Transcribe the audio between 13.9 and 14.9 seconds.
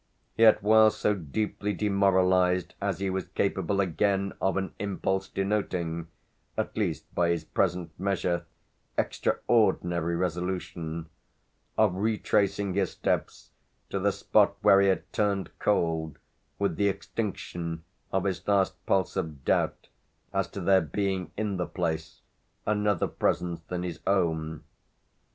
to the spot where he